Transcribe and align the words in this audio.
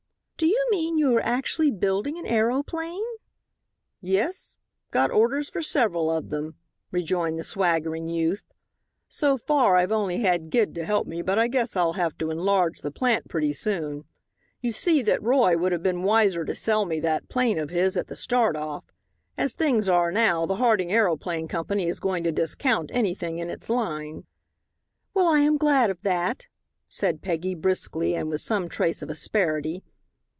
"Do 0.37 0.47
you 0.47 0.67
mean 0.71 0.97
you 0.97 1.15
are 1.17 1.21
actually 1.23 1.69
building 1.69 2.17
an 2.17 2.25
aeroplane?" 2.25 3.03
"Yes. 4.01 4.57
Got 4.89 5.11
orders 5.11 5.51
for 5.51 5.61
several 5.61 6.09
of 6.09 6.31
them," 6.31 6.55
rejoined 6.89 7.37
the 7.37 7.43
swaggering 7.43 8.07
youth. 8.09 8.41
"So 9.07 9.37
far 9.37 9.75
I've 9.75 9.91
only 9.91 10.17
had 10.21 10.49
Gid 10.49 10.73
to 10.73 10.83
help 10.85 11.05
me, 11.05 11.21
but 11.21 11.37
I 11.37 11.47
guess 11.47 11.75
I'll 11.75 11.93
have 11.93 12.17
to 12.17 12.31
enlarge 12.31 12.81
the 12.81 12.89
plant 12.89 13.27
pretty 13.27 13.53
soon. 13.53 14.05
You 14.61 14.71
see 14.71 15.03
that 15.03 15.21
Roy 15.21 15.55
would 15.57 15.71
have 15.73 15.83
been 15.83 16.01
wiser 16.01 16.43
to 16.45 16.55
sell 16.55 16.87
me 16.87 16.99
that 17.01 17.29
'plane 17.29 17.59
of 17.59 17.69
his 17.69 17.95
at 17.95 18.07
the 18.07 18.15
start 18.15 18.55
off. 18.55 18.85
As 19.37 19.53
things 19.53 19.87
are 19.87 20.11
now, 20.11 20.47
the 20.47 20.55
Harding 20.55 20.91
Aeroplane 20.91 21.47
Company 21.49 21.85
is 21.87 21.99
going 21.99 22.23
to 22.23 22.31
discount 22.31 22.89
anything 22.95 23.37
in 23.37 23.51
its 23.51 23.69
line." 23.69 24.25
"Well, 25.13 25.27
I 25.27 25.41
am 25.41 25.57
glad 25.59 25.91
of 25.91 26.01
that," 26.01 26.47
said 26.89 27.21
Peggy, 27.21 27.53
briskly, 27.53 28.15
and 28.15 28.27
with 28.27 28.41
some 28.41 28.69
trace 28.69 29.03
of 29.03 29.11
asperity. 29.11 29.83